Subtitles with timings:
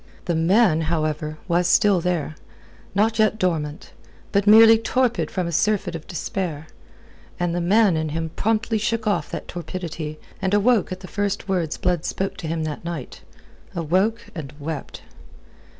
[0.25, 2.33] The man, however, was still there,
[2.95, 3.91] not yet dormant,
[4.31, 6.65] but merely torpid from a surfeit of despair;
[7.39, 11.47] and the man in him promptly shook off that torpidity and awoke at the first
[11.47, 13.21] words Blood spoke to him that night
[13.75, 15.03] awoke and wept.